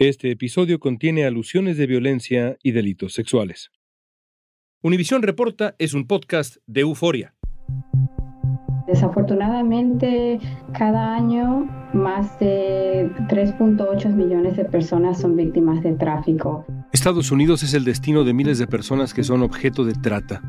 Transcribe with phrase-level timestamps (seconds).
[0.00, 3.72] Este episodio contiene alusiones de violencia y delitos sexuales.
[4.80, 7.34] Univisión Reporta es un podcast de euforia.
[8.86, 10.38] Desafortunadamente,
[10.72, 16.64] cada año más de 3.8 millones de personas son víctimas de tráfico.
[16.92, 20.40] Estados Unidos es el destino de miles de personas que son objeto de trata.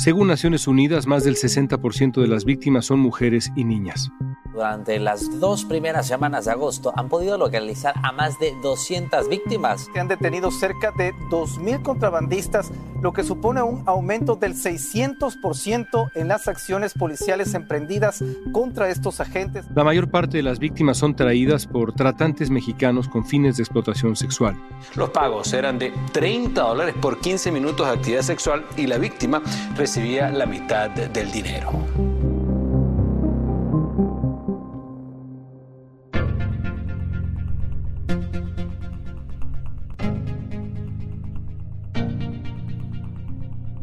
[0.00, 4.10] Según Naciones Unidas, más del 60% de las víctimas son mujeres y niñas.
[4.50, 9.90] Durante las dos primeras semanas de agosto han podido localizar a más de 200 víctimas.
[9.92, 16.28] Se han detenido cerca de 2.000 contrabandistas, lo que supone un aumento del 600% en
[16.28, 19.66] las acciones policiales emprendidas contra estos agentes.
[19.74, 24.16] La mayor parte de las víctimas son traídas por tratantes mexicanos con fines de explotación
[24.16, 24.56] sexual.
[24.96, 29.42] Los pagos eran de 30 dólares por 15 minutos de actividad sexual y la víctima
[29.76, 32.29] recibía la mitad del dinero.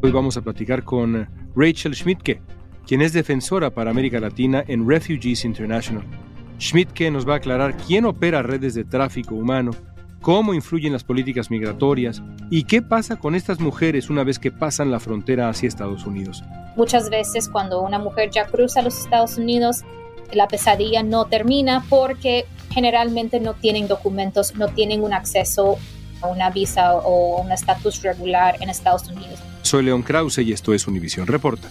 [0.07, 2.39] Hoy vamos a platicar con Rachel Schmidtke,
[2.87, 6.05] quien es defensora para América Latina en Refugees International.
[6.57, 9.71] Schmidtke nos va a aclarar quién opera redes de tráfico humano,
[10.21, 14.91] cómo influyen las políticas migratorias y qué pasa con estas mujeres una vez que pasan
[14.91, 16.41] la frontera hacia Estados Unidos.
[16.77, 19.83] Muchas veces cuando una mujer ya cruza los Estados Unidos,
[20.31, 25.77] la pesadilla no termina porque generalmente no tienen documentos, no tienen un acceso
[26.21, 29.41] a una visa o un estatus regular en Estados Unidos.
[29.67, 31.69] Soy León Krause y esto es Univisión Reporta.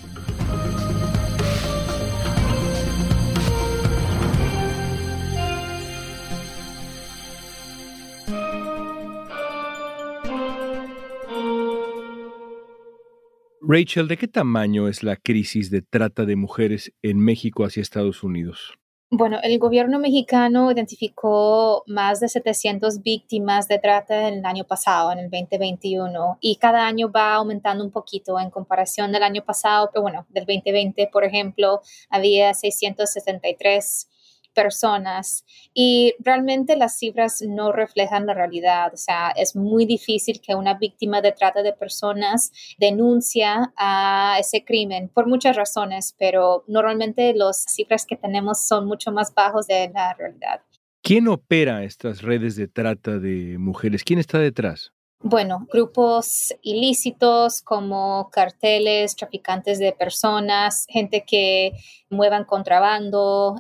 [13.63, 18.23] Rachel, ¿de qué tamaño es la crisis de trata de mujeres en México hacia Estados
[18.23, 18.75] Unidos?
[19.11, 25.21] Bueno, el gobierno mexicano identificó más de 700 víctimas de trata el año pasado, en
[25.21, 30.03] el 2021, y cada año va aumentando un poquito en comparación del año pasado, pero
[30.03, 34.09] bueno, del 2020, por ejemplo, había 663
[34.57, 35.45] personas
[35.75, 38.93] y realmente las cifras no reflejan la realidad.
[38.95, 44.65] O sea, es muy difícil que una víctima de trata de personas denuncia a ese
[44.65, 49.91] crimen por muchas razones, pero normalmente las cifras que tenemos son mucho más bajos de
[49.95, 50.63] la realidad.
[51.03, 54.03] ¿Quién opera estas redes de trata de mujeres?
[54.03, 54.93] ¿Quién está detrás?
[55.21, 61.73] Bueno, grupos ilícitos como carteles, traficantes de personas, gente que
[62.11, 63.57] muevan contrabando,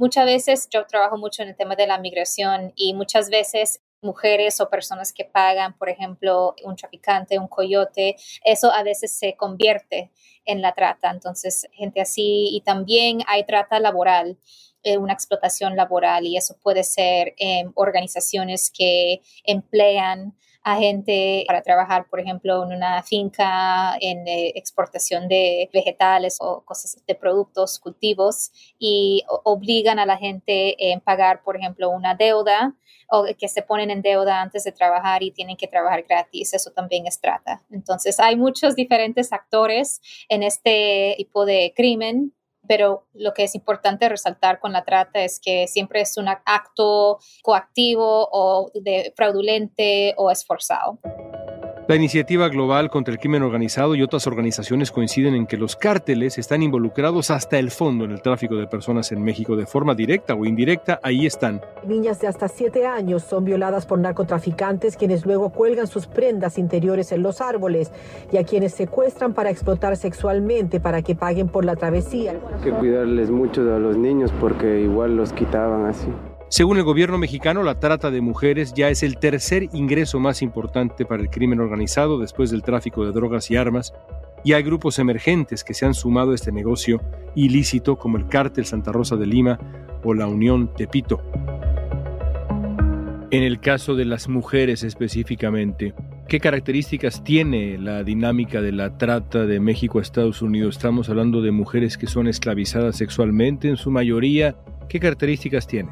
[0.00, 4.58] Muchas veces yo trabajo mucho en el tema de la migración y muchas veces mujeres
[4.58, 10.10] o personas que pagan, por ejemplo, un traficante, un coyote, eso a veces se convierte
[10.46, 11.10] en la trata.
[11.10, 14.38] Entonces, gente así y también hay trata laboral
[14.82, 21.62] eh, una explotación laboral y eso puede ser en organizaciones que emplean a gente para
[21.62, 27.78] trabajar, por ejemplo, en una finca en eh, exportación de vegetales o cosas de productos,
[27.78, 32.74] cultivos, y obligan a la gente a pagar, por ejemplo, una deuda
[33.10, 36.54] o que se ponen en deuda antes de trabajar y tienen que trabajar gratis.
[36.54, 37.62] Eso también es trata.
[37.70, 42.32] Entonces, hay muchos diferentes actores en este tipo de crimen
[42.70, 47.18] pero lo que es importante resaltar con la trata es que siempre es un acto
[47.42, 51.00] coactivo o de fraudulente o esforzado.
[51.90, 56.38] La iniciativa global contra el crimen organizado y otras organizaciones coinciden en que los cárteles
[56.38, 60.36] están involucrados hasta el fondo en el tráfico de personas en México de forma directa
[60.36, 61.00] o indirecta.
[61.02, 61.60] Ahí están.
[61.84, 67.10] Niñas de hasta siete años son violadas por narcotraficantes quienes luego cuelgan sus prendas interiores
[67.10, 67.90] en los árboles
[68.30, 72.38] y a quienes secuestran para explotar sexualmente para que paguen por la travesía.
[72.54, 76.06] Hay que cuidarles mucho a los niños porque igual los quitaban así.
[76.50, 81.04] Según el gobierno mexicano, la trata de mujeres ya es el tercer ingreso más importante
[81.04, 83.94] para el crimen organizado después del tráfico de drogas y armas,
[84.42, 87.00] y hay grupos emergentes que se han sumado a este negocio
[87.36, 89.60] ilícito como el Cártel Santa Rosa de Lima
[90.02, 91.22] o la Unión Tepito.
[93.30, 95.94] En el caso de las mujeres específicamente,
[96.26, 100.78] ¿qué características tiene la dinámica de la trata de México a Estados Unidos?
[100.78, 104.56] Estamos hablando de mujeres que son esclavizadas sexualmente en su mayoría.
[104.88, 105.90] ¿Qué características tiene?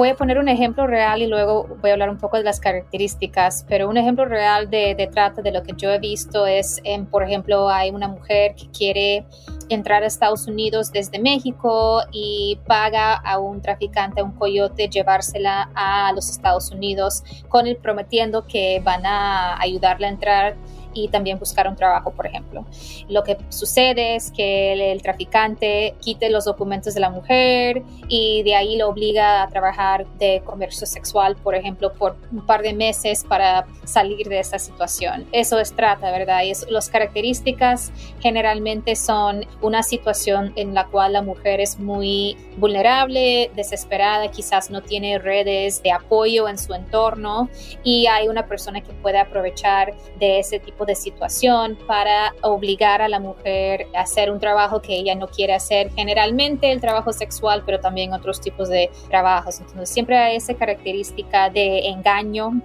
[0.00, 2.58] Voy a poner un ejemplo real y luego voy a hablar un poco de las
[2.58, 7.04] características, pero un ejemplo real de, trata de lo que yo he visto es, en,
[7.04, 9.26] por ejemplo, hay una mujer que quiere
[9.68, 15.70] entrar a Estados Unidos desde México y paga a un traficante, a un coyote, llevársela
[15.74, 20.56] a los Estados Unidos con el prometiendo que van a ayudarle a entrar
[20.94, 22.64] y también buscar un trabajo, por ejemplo.
[23.08, 28.54] Lo que sucede es que el, traficante quite los documentos de la mujer y de
[28.54, 33.24] ahí lo obliga a trabajar de comercio sexual, por ejemplo, por un par de meses
[33.26, 35.26] para salir de esta situación.
[35.32, 36.42] Eso es trata, ¿verdad?
[36.44, 43.50] Y las características generalmente son una situación en la cual la mujer es muy vulnerable,
[43.54, 47.48] desesperada, quizás no tiene redes de apoyo en su entorno
[47.82, 53.08] y hay una persona que puede aprovechar de ese tipo de situación para obligar a
[53.08, 57.62] la mujer a hacer un trabajo que ella no quiere hacer, generalmente el trabajo sexual,
[57.64, 59.60] pero también otros tipos de trabajos.
[59.60, 62.60] Entonces siempre hay esa característica de engaño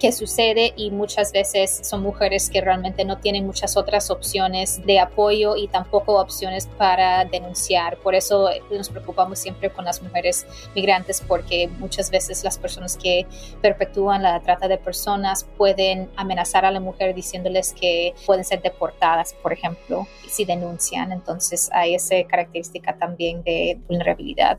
[0.00, 4.98] que sucede y muchas veces son mujeres que realmente no tienen muchas otras opciones de
[4.98, 7.98] apoyo y tampoco opciones para denunciar.
[7.98, 13.26] Por eso nos preocupamos siempre con las mujeres migrantes porque muchas veces las personas que
[13.60, 19.34] perpetúan la trata de personas pueden amenazar a la mujer diciéndoles que pueden ser deportadas,
[19.42, 21.12] por ejemplo, si denuncian.
[21.12, 24.58] Entonces hay esa característica también de vulnerabilidad.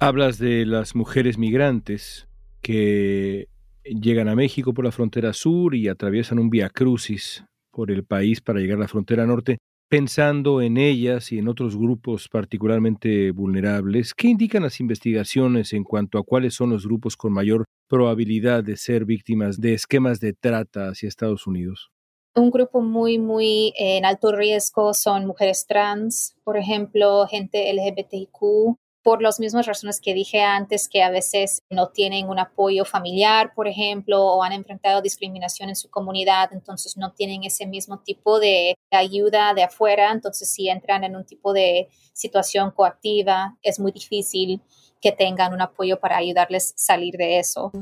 [0.00, 2.26] Hablas de las mujeres migrantes
[2.60, 3.46] que
[3.84, 8.40] llegan a México por la frontera sur y atraviesan un vía crucis por el país
[8.40, 9.58] para llegar a la frontera norte,
[9.88, 16.18] pensando en ellas y en otros grupos particularmente vulnerables, ¿qué indican las investigaciones en cuanto
[16.18, 20.88] a cuáles son los grupos con mayor probabilidad de ser víctimas de esquemas de trata
[20.88, 21.90] hacia Estados Unidos?
[22.34, 29.20] Un grupo muy, muy en alto riesgo son mujeres trans, por ejemplo, gente LGBTIQ, por
[29.20, 33.66] las mismas razones que dije antes, que a veces no tienen un apoyo familiar, por
[33.66, 38.74] ejemplo, o han enfrentado discriminación en su comunidad, entonces no tienen ese mismo tipo de
[38.90, 44.60] ayuda de afuera, entonces si entran en un tipo de situación coactiva, es muy difícil
[45.00, 47.72] que tengan un apoyo para ayudarles a salir de eso.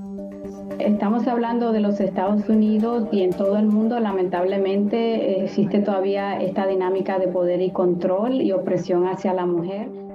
[0.79, 6.67] Estamos hablando de los Estados Unidos y en todo el mundo lamentablemente existe todavía esta
[6.67, 10.10] dinámica de poder y control y opresión hacia la mujer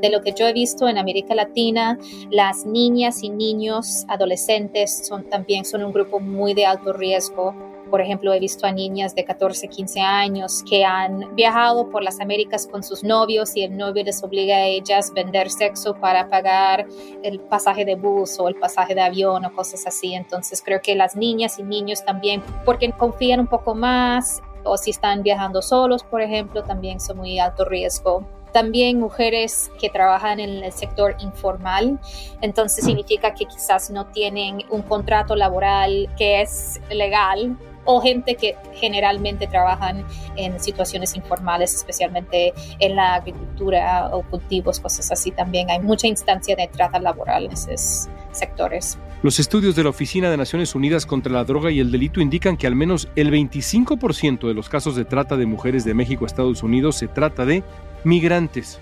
[0.00, 1.98] de lo que yo he visto en América Latina,
[2.30, 7.54] las niñas y niños adolescentes son también son un grupo muy de alto riesgo.
[7.90, 12.20] Por ejemplo, he visto a niñas de 14, 15 años que han viajado por las
[12.20, 16.28] Américas con sus novios y el novio les obliga a ellas a vender sexo para
[16.28, 16.86] pagar
[17.22, 20.14] el pasaje de bus o el pasaje de avión o cosas así.
[20.14, 24.90] Entonces creo que las niñas y niños también, porque confían un poco más o si
[24.90, 30.64] están viajando solos, por ejemplo, también son muy alto riesgo también mujeres que trabajan en
[30.64, 32.00] el sector informal,
[32.40, 38.56] entonces significa que quizás no tienen un contrato laboral que es legal o gente que
[38.72, 45.68] generalmente trabajan en situaciones informales, especialmente en la agricultura o cultivos, cosas así también.
[45.68, 48.98] Hay mucha instancia de trata laboral en esos sectores.
[49.22, 52.56] Los estudios de la Oficina de Naciones Unidas contra la Droga y el Delito indican
[52.56, 56.26] que al menos el 25% de los casos de trata de mujeres de México a
[56.26, 57.64] Estados Unidos se trata de
[58.04, 58.80] migrantes.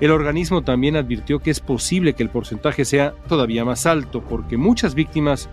[0.00, 4.56] El organismo también advirtió que es posible que el porcentaje sea todavía más alto porque
[4.56, 5.48] muchas víctimas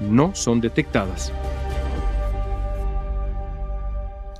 [0.00, 1.32] no son detectadas.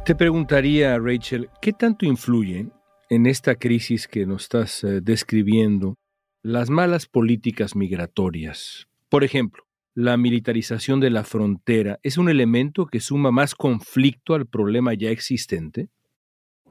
[0.05, 2.73] Te preguntaría, Rachel, ¿qué tanto influyen
[3.09, 5.97] en esta crisis que nos estás eh, describiendo
[6.43, 8.89] las malas políticas migratorias?
[9.09, 14.47] Por ejemplo, la militarización de la frontera es un elemento que suma más conflicto al
[14.47, 15.89] problema ya existente?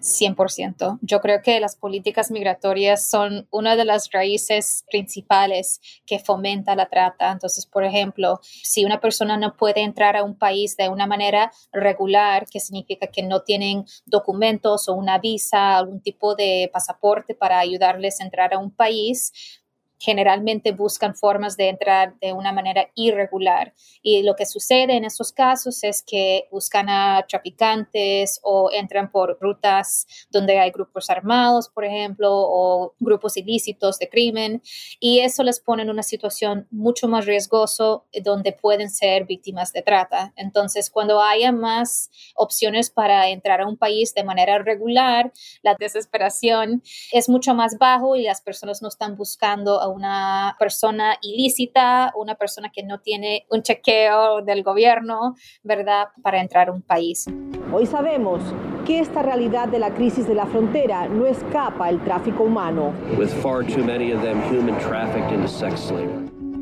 [0.01, 0.99] 100%.
[1.01, 6.89] Yo creo que las políticas migratorias son una de las raíces principales que fomenta la
[6.89, 7.31] trata.
[7.31, 11.51] Entonces, por ejemplo, si una persona no puede entrar a un país de una manera
[11.71, 17.59] regular, que significa que no tienen documentos o una visa, algún tipo de pasaporte para
[17.59, 19.60] ayudarles a entrar a un país,
[20.01, 23.73] generalmente buscan formas de entrar de una manera irregular.
[24.01, 29.37] Y lo que sucede en esos casos es que buscan a traficantes o entran por
[29.39, 34.63] rutas donde hay grupos armados, por ejemplo, o grupos ilícitos de crimen.
[34.99, 39.83] Y eso les pone en una situación mucho más riesgoso donde pueden ser víctimas de
[39.83, 40.33] trata.
[40.35, 45.31] Entonces, cuando haya más opciones para entrar a un país de manera regular,
[45.61, 46.81] la desesperación
[47.11, 52.35] es mucho más bajo y las personas no están buscando a una persona ilícita, una
[52.35, 57.27] persona que no tiene un chequeo del gobierno, ¿verdad?, para entrar a un país.
[57.73, 58.41] Hoy sabemos
[58.85, 62.93] que esta realidad de la crisis de la frontera no escapa el tráfico humano.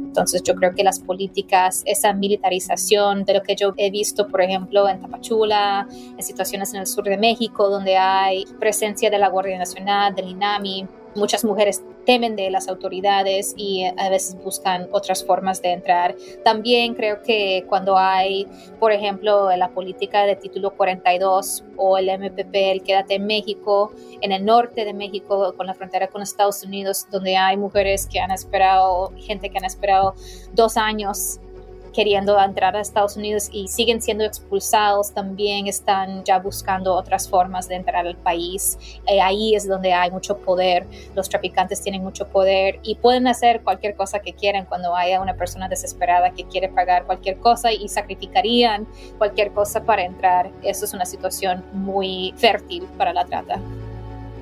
[0.09, 4.41] Entonces yo creo que las políticas, esa militarización de lo que yo he visto, por
[4.41, 9.29] ejemplo, en Tapachula, en situaciones en el sur de México, donde hay presencia de la
[9.29, 15.23] Guardia Nacional, del INAMI, Muchas mujeres temen de las autoridades y a veces buscan otras
[15.25, 16.15] formas de entrar.
[16.43, 18.47] También creo que cuando hay,
[18.79, 24.31] por ejemplo, la política de título 42 o el MPP, el Quédate en México, en
[24.31, 28.31] el norte de México, con la frontera con Estados Unidos, donde hay mujeres que han
[28.31, 30.15] esperado, gente que han esperado
[30.53, 31.39] dos años
[31.93, 37.67] queriendo entrar a Estados Unidos y siguen siendo expulsados, también están ya buscando otras formas
[37.67, 38.77] de entrar al país.
[39.07, 43.61] Eh, ahí es donde hay mucho poder, los traficantes tienen mucho poder y pueden hacer
[43.61, 47.87] cualquier cosa que quieran cuando haya una persona desesperada que quiere pagar cualquier cosa y
[47.87, 50.51] sacrificarían cualquier cosa para entrar.
[50.63, 53.59] Eso es una situación muy fértil para la trata.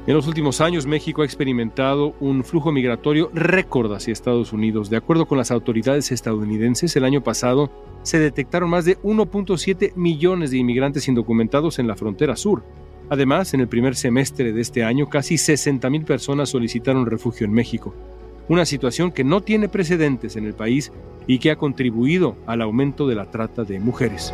[0.08, 4.90] En los últimos años, México ha experimentado un flujo migratorio récord hacia Estados Unidos.
[4.90, 7.70] De acuerdo con las autoridades estadounidenses, el año pasado
[8.04, 12.64] se detectaron más de 1.7 millones de inmigrantes indocumentados en la frontera sur.
[13.10, 17.94] Además, en el primer semestre de este año, casi 60.000 personas solicitaron refugio en México.
[18.48, 20.90] Una situación que no tiene precedentes en el país
[21.28, 24.34] y que ha contribuido al aumento de la trata de mujeres.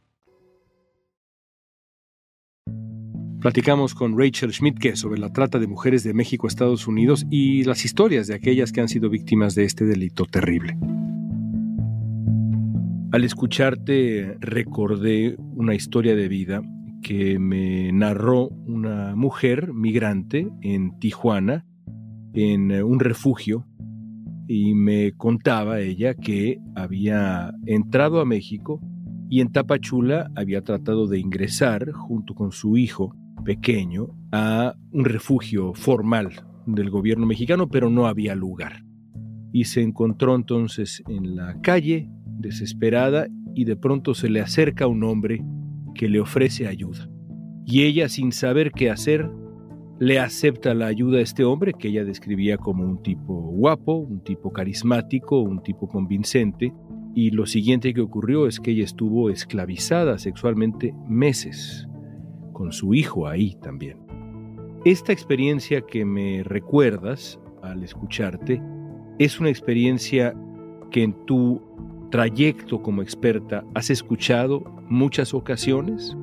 [3.41, 7.63] Platicamos con Rachel Schmidtke sobre la trata de mujeres de México a Estados Unidos y
[7.63, 10.77] las historias de aquellas que han sido víctimas de este delito terrible.
[13.11, 16.61] Al escucharte recordé una historia de vida
[17.01, 21.65] que me narró una mujer migrante en Tijuana,
[22.35, 23.65] en eh, un refugio,
[24.47, 28.79] y me contaba ella que había entrado a México
[29.31, 35.73] y en Tapachula había tratado de ingresar junto con su hijo pequeño a un refugio
[35.73, 36.29] formal
[36.65, 38.83] del gobierno mexicano, pero no había lugar.
[39.51, 45.03] Y se encontró entonces en la calle, desesperada, y de pronto se le acerca un
[45.03, 45.43] hombre
[45.93, 47.09] que le ofrece ayuda.
[47.65, 49.29] Y ella, sin saber qué hacer,
[49.99, 54.23] le acepta la ayuda a este hombre que ella describía como un tipo guapo, un
[54.23, 56.73] tipo carismático, un tipo convincente,
[57.13, 61.87] y lo siguiente que ocurrió es que ella estuvo esclavizada sexualmente meses,
[62.61, 63.97] con su hijo ahí también.
[64.85, 68.61] Esta experiencia que me recuerdas al escucharte
[69.17, 70.35] es una experiencia
[70.91, 71.59] que en tu
[72.11, 76.15] trayecto como experta, ¿has escuchado muchas ocasiones?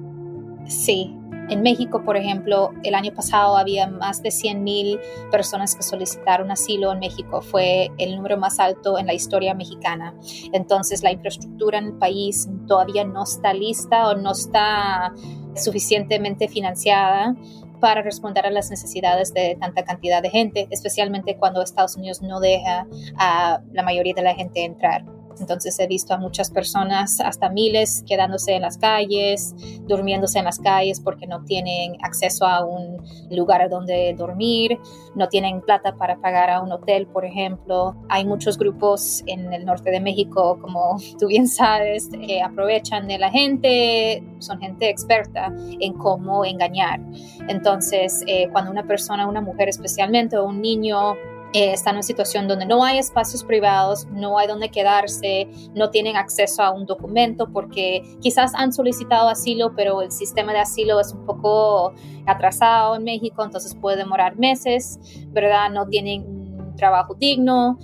[0.66, 1.12] Sí,
[1.48, 5.00] en México, por ejemplo, el año pasado había más de 100.000
[5.32, 7.40] personas que solicitaron asilo en México.
[7.40, 10.14] Fue el número más alto en la historia mexicana.
[10.52, 15.14] Entonces, la infraestructura en el país todavía no está lista o no está
[15.58, 17.34] suficientemente financiada
[17.80, 22.40] para responder a las necesidades de tanta cantidad de gente, especialmente cuando Estados Unidos no
[22.40, 22.86] deja
[23.16, 25.04] a la mayoría de la gente entrar.
[25.40, 29.54] Entonces he visto a muchas personas, hasta miles, quedándose en las calles,
[29.86, 34.78] durmiéndose en las calles porque no tienen acceso a un lugar donde dormir,
[35.14, 37.96] no tienen plata para pagar a un hotel, por ejemplo.
[38.08, 43.18] Hay muchos grupos en el norte de México, como tú bien sabes, que aprovechan de
[43.18, 47.00] la gente, son gente experta en cómo engañar.
[47.48, 51.14] Entonces, eh, cuando una persona, una mujer especialmente, o un niño
[51.54, 55.90] eh, están en una situación donde no hay espacios privados, no hay donde quedarse, no
[55.90, 61.00] tienen acceso a un documento porque quizás han solicitado asilo, pero el sistema de asilo
[61.00, 61.94] es un poco
[62.26, 65.70] atrasado en México, entonces puede demorar meses, ¿verdad?
[65.70, 67.78] No tienen un trabajo digno.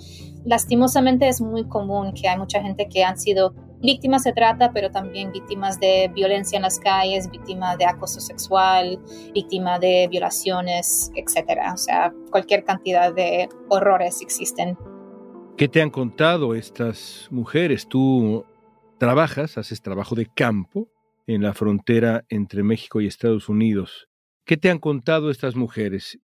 [0.45, 4.91] Lastimosamente es muy común que hay mucha gente que han sido víctimas se trata, pero
[4.91, 8.99] también víctimas de violencia en las calles, víctimas de acoso sexual,
[9.33, 11.73] víctimas de violaciones, etcétera.
[11.73, 14.77] O sea, cualquier cantidad de horrores existen.
[15.57, 17.87] ¿Qué te han contado estas mujeres?
[17.87, 18.45] Tú
[18.97, 20.89] trabajas, haces trabajo de campo
[21.27, 24.07] en la frontera entre México y Estados Unidos.
[24.45, 26.19] ¿Qué te han contado estas mujeres?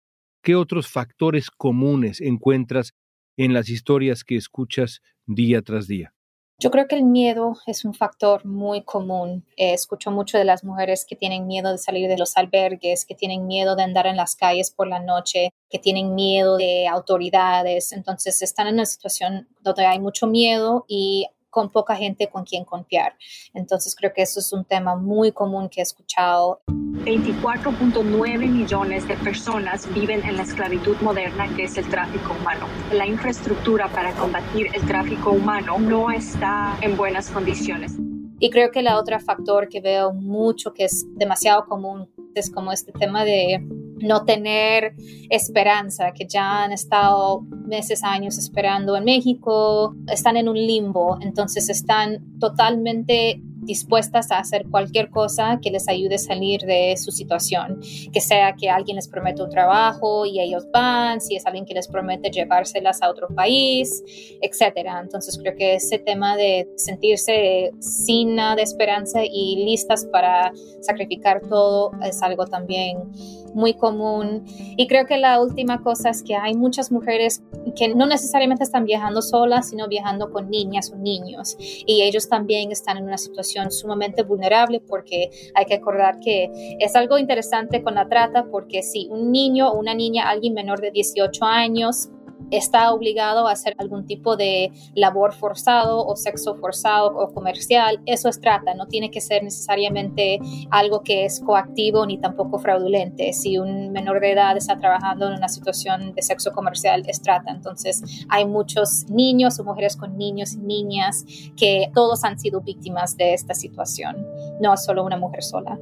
[0.43, 2.95] ¿Qué otros factores comunes encuentras
[3.37, 6.15] en las historias que escuchas día tras día?
[6.61, 9.45] Yo creo que el miedo es un factor muy común.
[9.57, 13.15] Eh, escucho mucho de las mujeres que tienen miedo de salir de los albergues, que
[13.15, 17.93] tienen miedo de andar en las calles por la noche, que tienen miedo de autoridades.
[17.93, 22.65] Entonces están en una situación donde hay mucho miedo y con poca gente con quien
[22.65, 23.15] confiar.
[23.55, 26.63] Entonces creo que eso es un tema muy común que he escuchado.
[26.67, 32.67] 24.9 millones de personas viven en la esclavitud moderna que es el tráfico humano.
[32.93, 37.95] La infraestructura para combatir el tráfico humano no está en buenas condiciones.
[38.41, 42.73] Y creo que la otra factor que veo mucho que es demasiado común es como
[42.73, 43.67] este tema de
[44.01, 44.95] no tener
[45.31, 51.69] esperanza, que ya han estado meses, años esperando en México, están en un limbo, entonces
[51.69, 57.81] están totalmente dispuestas a hacer cualquier cosa que les ayude a salir de su situación,
[58.13, 61.75] que sea que alguien les promete un trabajo y ellos van, si es alguien que
[61.75, 64.03] les promete llevárselas a otro país,
[64.41, 65.01] etcétera.
[65.03, 70.51] Entonces creo que ese tema de sentirse sin nada de esperanza y listas para
[70.81, 73.13] sacrificar todo es algo también
[73.55, 74.45] muy común.
[74.77, 77.43] Y creo que la última cosa es que hay muchas mujeres
[77.77, 81.57] que no necesariamente están viajando solas, sino viajando con niñas o niños.
[81.59, 86.97] Y ellos también están en una situación sumamente vulnerable porque hay que acordar que es
[86.97, 90.91] algo interesante con la trata porque si un niño o una niña, alguien menor de
[90.91, 92.11] 18 años,
[92.51, 98.29] está obligado a hacer algún tipo de labor forzado o sexo forzado o comercial, eso
[98.29, 100.39] es trata, no tiene que ser necesariamente
[100.71, 103.33] algo que es coactivo ni tampoco fraudulente.
[103.33, 107.51] Si un menor de edad está trabajando en una situación de sexo comercial, es trata.
[107.51, 111.25] Entonces hay muchos niños o mujeres con niños y niñas
[111.57, 114.27] que todos han sido víctimas de esta situación,
[114.61, 115.79] no solo una mujer sola.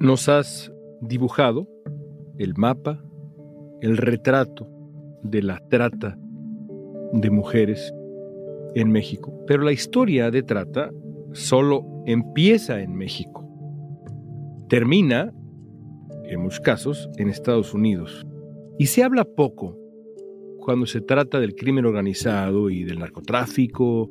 [0.00, 1.68] Nos has dibujado
[2.38, 3.02] el mapa,
[3.80, 4.73] el retrato
[5.24, 6.16] de la trata
[7.12, 7.92] de mujeres
[8.74, 9.32] en México.
[9.46, 10.90] Pero la historia de trata
[11.32, 13.48] solo empieza en México.
[14.68, 15.32] Termina,
[16.24, 18.26] en muchos casos, en Estados Unidos.
[18.78, 19.78] Y se habla poco
[20.58, 24.10] cuando se trata del crimen organizado y del narcotráfico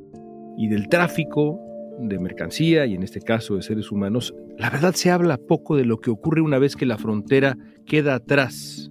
[0.56, 1.60] y del tráfico
[1.98, 4.34] de mercancía y en este caso de seres humanos.
[4.56, 8.14] La verdad se habla poco de lo que ocurre una vez que la frontera queda
[8.14, 8.90] atrás.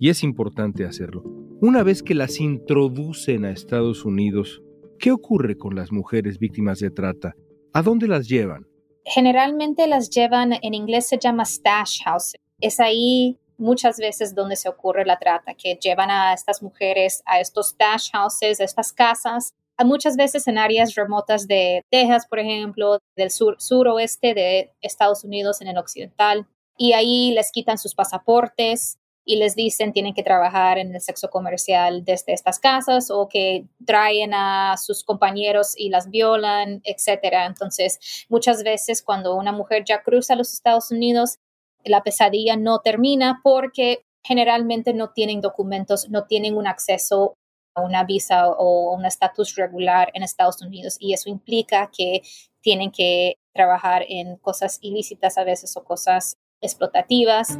[0.00, 1.37] Y es importante hacerlo.
[1.60, 4.62] Una vez que las introducen a Estados Unidos,
[5.00, 7.34] ¿qué ocurre con las mujeres víctimas de trata?
[7.72, 8.68] ¿A dónde las llevan?
[9.04, 12.36] Generalmente las llevan, en inglés se llama stash house.
[12.60, 17.40] Es ahí muchas veces donde se ocurre la trata, que llevan a estas mujeres a
[17.40, 19.52] estos stash houses, a estas casas,
[19.84, 25.60] muchas veces en áreas remotas de Texas, por ejemplo, del sur, suroeste de Estados Unidos,
[25.60, 28.97] en el occidental, y ahí les quitan sus pasaportes,
[29.28, 33.66] y les dicen tienen que trabajar en el sexo comercial desde estas casas o que
[33.84, 37.44] traen a sus compañeros y las violan, etcétera.
[37.44, 41.36] Entonces, muchas veces cuando una mujer ya cruza los Estados Unidos,
[41.84, 47.34] la pesadilla no termina porque generalmente no tienen documentos, no tienen un acceso
[47.76, 52.22] una visa o un estatus regular en Estados Unidos y eso implica que
[52.60, 57.58] tienen que trabajar en cosas ilícitas a veces o cosas explotativas.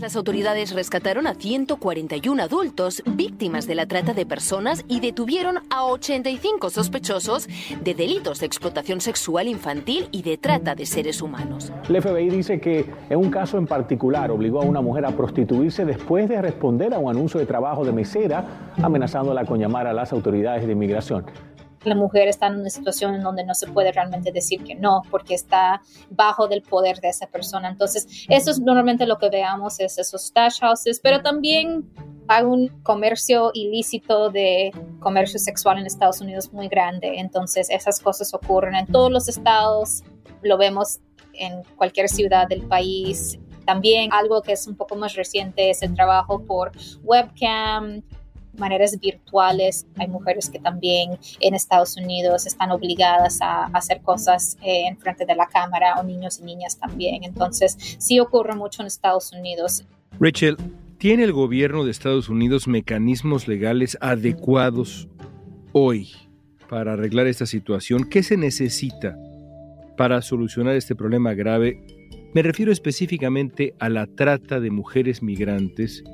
[0.00, 5.86] Las autoridades rescataron a 141 adultos víctimas de la trata de personas y detuvieron a
[5.86, 7.48] 85 sospechosos
[7.82, 11.72] de delitos de explotación sexual infantil y de trata de seres humanos.
[11.88, 15.84] El FBI dice que en un caso en particular obligó a una mujer a prostituirse
[15.84, 20.12] después de responder a un anuncio de trabajo de mesera, amenazándola con llamar a las
[20.12, 21.26] autoridades de inmigración
[21.84, 25.02] la mujer está en una situación en donde no se puede realmente decir que no,
[25.10, 27.68] porque está bajo del poder de esa persona.
[27.68, 31.88] Entonces, eso es normalmente lo que veamos, es esos stash houses, pero también
[32.28, 37.18] hay un comercio ilícito de comercio sexual en Estados Unidos muy grande.
[37.18, 40.02] Entonces, esas cosas ocurren en todos los estados,
[40.42, 41.00] lo vemos
[41.32, 43.38] en cualquier ciudad del país.
[43.64, 48.02] También algo que es un poco más reciente es el trabajo por webcam,
[48.58, 49.86] maneras virtuales.
[49.96, 55.24] Hay mujeres que también en Estados Unidos están obligadas a, hacer cosas eh, en frente
[55.26, 57.24] de la cámara o niños y niñas también.
[57.24, 59.84] Entonces, sí ocurre mucho en Estados Unidos.
[60.20, 60.56] Rachel,
[60.98, 65.08] ¿tiene el gobierno de Estados Unidos mecanismos legales adecuados
[65.72, 66.10] hoy
[66.68, 68.08] para arreglar esta situación?
[68.08, 69.16] ¿Qué se necesita
[69.96, 71.82] para solucionar este problema grave?
[72.34, 76.04] Me refiero específicamente a la trata de mujeres migrantes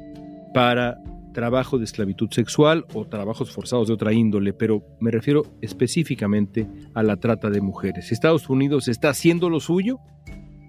[0.55, 0.97] para
[1.35, 7.03] trabajo de esclavitud sexual o trabajos forzados de otra índole, pero me refiero específicamente a
[7.03, 8.11] la trata de mujeres.
[8.11, 9.99] ¿Estados Unidos está haciendo lo suyo?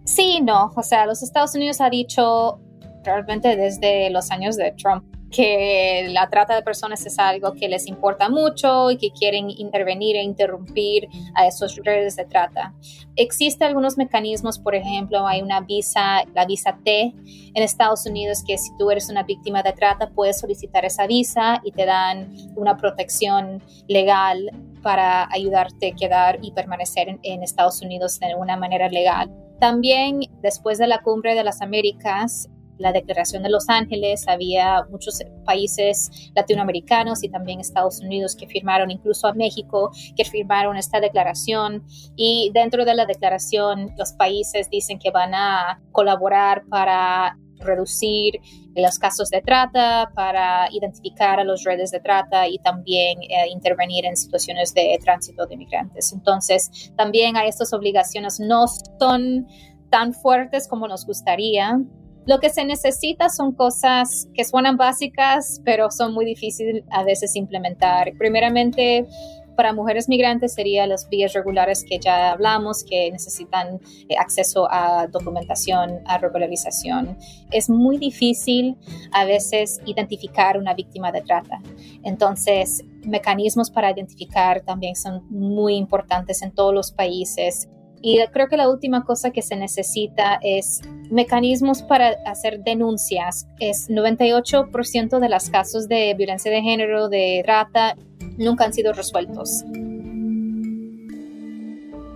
[0.04, 0.74] Sí, no.
[0.76, 2.60] O sea, los Estados Unidos ha dicho
[3.06, 7.88] realmente desde los años de Trump que la trata de personas es algo que les
[7.88, 12.74] importa mucho y que quieren intervenir e interrumpir a esos redes de trata.
[13.16, 17.14] Existen algunos mecanismos, por ejemplo, hay una visa, la visa T
[17.54, 21.62] en Estados Unidos, que si tú eres una víctima de trata, puedes solicitar esa visa
[21.64, 27.82] y te dan una protección legal para ayudarte a quedar y permanecer en, en Estados
[27.82, 29.32] Unidos de una manera legal.
[29.60, 35.22] También después de la cumbre de las Américas, la Declaración de Los Ángeles, había muchos
[35.46, 41.84] países latinoamericanos y también Estados Unidos que firmaron, incluso a México, que firmaron esta declaración.
[42.16, 48.40] Y dentro de la declaración, los países dicen que van a colaborar para reducir
[48.76, 54.06] los casos de trata, para identificar a los redes de trata y también eh, intervenir
[54.06, 56.12] en situaciones de tránsito de inmigrantes.
[56.12, 58.66] Entonces, también a estas obligaciones no
[59.00, 59.48] son
[59.90, 61.80] tan fuertes como nos gustaría,
[62.26, 67.36] lo que se necesita son cosas que suenan básicas, pero son muy difíciles a veces
[67.36, 68.14] implementar.
[68.18, 69.08] Primeramente,
[69.56, 75.08] para mujeres migrantes serían las vías regulares que ya hablamos, que necesitan eh, acceso a
[75.08, 77.18] documentación, a regularización.
[77.52, 78.76] Es muy difícil
[79.12, 81.62] a veces identificar una víctima de trata.
[82.04, 87.70] Entonces, mecanismos para identificar también son muy importantes en todos los países.
[88.08, 93.48] Y creo que la última cosa que se necesita es mecanismos para hacer denuncias.
[93.60, 97.96] Es 98% de los casos de violencia de género, de trata,
[98.38, 99.64] nunca han sido resueltos.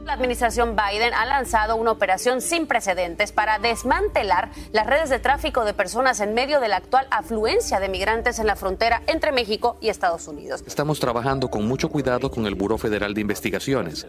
[0.09, 5.65] La administración Biden ha lanzado una operación sin precedentes para desmantelar las redes de tráfico
[5.65, 9.77] de personas en medio de la actual afluencia de migrantes en la frontera entre México
[9.81, 10.63] y Estados Unidos.
[10.65, 14.07] Estamos trabajando con mucho cuidado con el Buró Federal de Investigaciones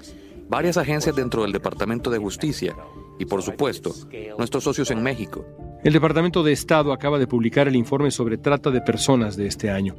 [0.48, 2.74] varias agencias dentro del Departamento de Justicia
[3.18, 3.94] y, por supuesto,
[4.38, 5.44] nuestros socios en México.
[5.84, 9.70] El Departamento de Estado acaba de publicar el informe sobre trata de personas de este
[9.70, 9.96] año.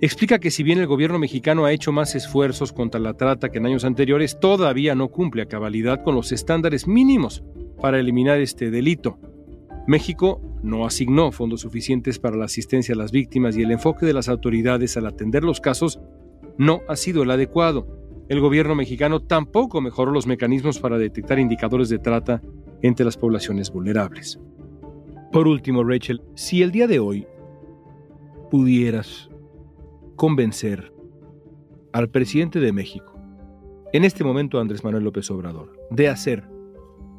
[0.00, 3.58] Explica que si bien el gobierno mexicano ha hecho más esfuerzos contra la trata que
[3.58, 7.42] en años anteriores, todavía no cumple a cabalidad con los estándares mínimos
[7.80, 9.18] para eliminar este delito.
[9.86, 14.12] México no asignó fondos suficientes para la asistencia a las víctimas y el enfoque de
[14.12, 16.00] las autoridades al atender los casos
[16.58, 21.88] no ha sido el adecuado el gobierno mexicano tampoco mejoró los mecanismos para detectar indicadores
[21.88, 22.42] de trata
[22.82, 24.38] entre las poblaciones vulnerables.
[25.32, 27.26] Por último, Rachel, si el día de hoy
[28.50, 29.27] pudieras
[30.18, 30.92] convencer
[31.94, 33.14] al presidente de México,
[33.94, 36.46] en este momento Andrés Manuel López Obrador, de hacer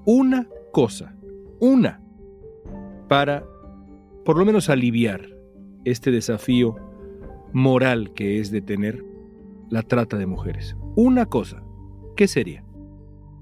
[0.06, 1.16] una cosa,
[1.60, 2.04] una,
[3.08, 3.44] para
[4.24, 5.22] por lo menos aliviar
[5.86, 6.76] este desafío
[7.54, 9.04] moral que es detener
[9.70, 11.64] la trata de mujeres una cosa,
[12.18, 12.64] ¿qué sería?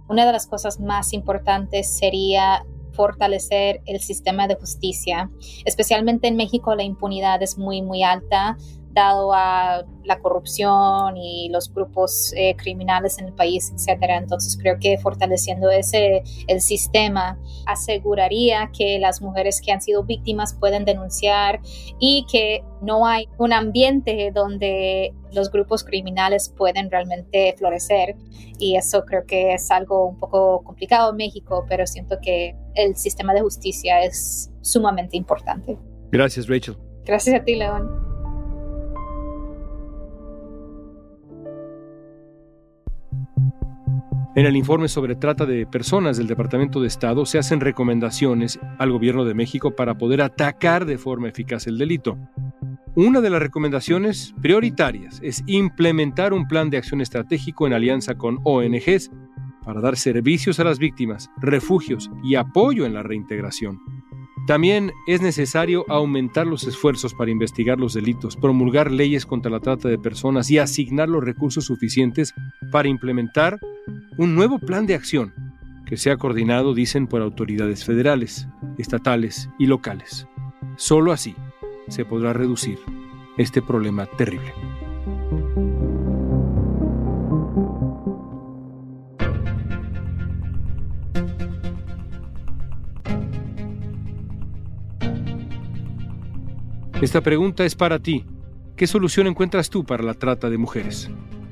[0.07, 5.31] Una de las cosas más importantes sería fortalecer el sistema de justicia.
[5.65, 8.57] Especialmente en México la impunidad es muy, muy alta
[8.97, 14.17] dado a la corrupción y los grupos eh, criminales en el país, etcétera.
[14.17, 20.55] Entonces creo que fortaleciendo ese el sistema aseguraría que las mujeres que han sido víctimas
[20.55, 21.59] pueden denunciar
[21.99, 28.15] y que no hay un ambiente donde los grupos criminales pueden realmente florecer
[28.57, 32.95] y eso creo que es algo un poco complicado en México, pero siento que el
[32.95, 35.77] sistema de justicia es sumamente importante.
[36.11, 36.77] Gracias, Rachel.
[37.05, 38.06] Gracias a ti, León.
[44.37, 48.91] En el informe sobre trata de personas del Departamento de Estado se hacen recomendaciones al
[48.91, 52.19] gobierno de México para poder atacar de forma eficaz el delito.
[52.93, 58.37] Una de las recomendaciones prioritarias es implementar un plan de acción estratégico en alianza con
[58.43, 59.09] ONGs
[59.65, 63.79] para dar servicios a las víctimas, refugios y apoyo en la reintegración.
[64.45, 69.89] También es necesario aumentar los esfuerzos para investigar los delitos, promulgar leyes contra la trata
[69.89, 72.35] de personas y asignar los recursos suficientes
[72.71, 73.59] para implementar
[74.17, 75.33] un nuevo plan de acción
[75.85, 78.47] que sea coordinado, dicen, por autoridades federales,
[78.77, 80.27] estatales y locales.
[80.75, 81.35] Solo así
[81.87, 82.77] se podrá reducir
[83.37, 84.53] este problema terrible.
[97.01, 98.25] Esta pregunta es para ti.
[98.75, 101.11] ¿Qué solución encuentras tú para la trata de mujeres?